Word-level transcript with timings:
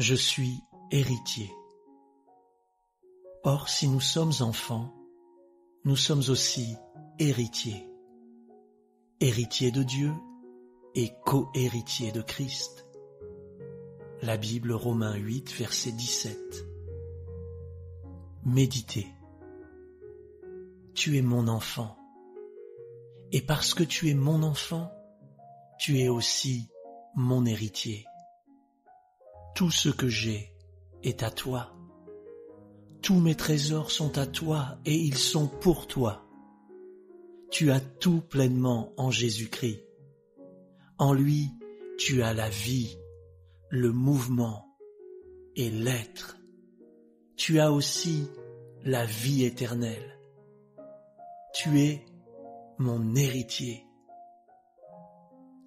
Je 0.00 0.14
suis 0.14 0.64
héritier. 0.90 1.52
Or, 3.44 3.68
si 3.68 3.86
nous 3.86 4.00
sommes 4.00 4.32
enfants, 4.40 4.94
nous 5.84 5.94
sommes 5.94 6.22
aussi 6.30 6.74
héritiers. 7.18 7.86
Héritiers 9.20 9.70
de 9.70 9.82
Dieu 9.82 10.10
et 10.94 11.12
co-héritiers 11.26 12.12
de 12.12 12.22
Christ. 12.22 12.88
La 14.22 14.38
Bible 14.38 14.72
Romains 14.72 15.16
8, 15.16 15.52
verset 15.52 15.92
17. 15.92 16.64
Méditez. 18.46 19.06
Tu 20.94 21.18
es 21.18 21.22
mon 21.22 21.46
enfant. 21.46 21.94
Et 23.32 23.42
parce 23.42 23.74
que 23.74 23.84
tu 23.84 24.08
es 24.08 24.14
mon 24.14 24.44
enfant, 24.44 24.90
tu 25.78 25.98
es 25.98 26.08
aussi 26.08 26.70
mon 27.14 27.44
héritier. 27.44 28.06
Tout 29.60 29.70
ce 29.70 29.90
que 29.90 30.08
j'ai 30.08 30.54
est 31.02 31.22
à 31.22 31.30
toi. 31.30 31.76
Tous 33.02 33.20
mes 33.20 33.34
trésors 33.34 33.90
sont 33.90 34.16
à 34.16 34.26
toi 34.26 34.78
et 34.86 34.94
ils 34.94 35.18
sont 35.18 35.48
pour 35.48 35.86
toi. 35.86 36.26
Tu 37.50 37.70
as 37.70 37.80
tout 37.80 38.22
pleinement 38.22 38.94
en 38.96 39.10
Jésus-Christ. 39.10 39.84
En 40.96 41.12
lui, 41.12 41.50
tu 41.98 42.22
as 42.22 42.32
la 42.32 42.48
vie, 42.48 42.96
le 43.68 43.92
mouvement 43.92 44.66
et 45.56 45.68
l'être. 45.68 46.38
Tu 47.36 47.60
as 47.60 47.70
aussi 47.70 48.28
la 48.82 49.04
vie 49.04 49.44
éternelle. 49.44 50.18
Tu 51.52 51.82
es 51.82 52.06
mon 52.78 53.14
héritier, 53.14 53.84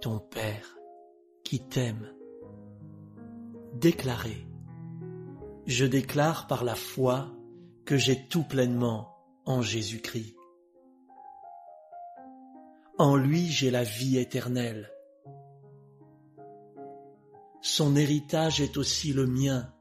ton 0.00 0.20
Père 0.20 0.74
qui 1.44 1.60
t'aime. 1.68 2.10
Déclarez. 3.74 4.46
Je 5.66 5.84
déclare 5.84 6.46
par 6.46 6.62
la 6.62 6.76
foi 6.76 7.32
que 7.84 7.96
j'ai 7.96 8.28
tout 8.28 8.44
pleinement 8.44 9.16
en 9.46 9.62
Jésus-Christ. 9.62 10.36
En 12.98 13.16
lui 13.16 13.50
j'ai 13.50 13.72
la 13.72 13.82
vie 13.82 14.18
éternelle. 14.18 14.92
Son 17.62 17.96
héritage 17.96 18.60
est 18.60 18.76
aussi 18.76 19.12
le 19.12 19.26
mien. 19.26 19.72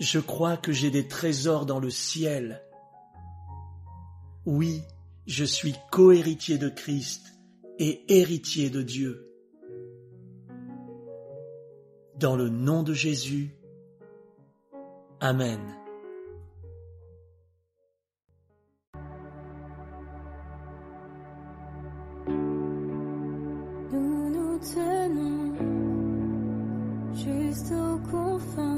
Je 0.00 0.18
crois 0.18 0.58
que 0.58 0.72
j'ai 0.72 0.90
des 0.90 1.08
trésors 1.08 1.64
dans 1.64 1.80
le 1.80 1.90
ciel. 1.90 2.62
Oui, 4.44 4.82
je 5.26 5.44
suis 5.44 5.74
co-héritier 5.90 6.58
de 6.58 6.68
Christ 6.68 7.32
et 7.78 8.04
héritier 8.20 8.68
de 8.68 8.82
Dieu. 8.82 9.29
Dans 12.20 12.36
le 12.36 12.50
nom 12.50 12.82
de 12.82 12.92
Jésus, 12.92 13.48
Amen. 15.20 15.58
Nous 23.90 24.30
nous 24.30 24.58
tenons 24.58 25.54
juste 27.14 27.72
aux 27.72 27.98
confins 28.10 28.69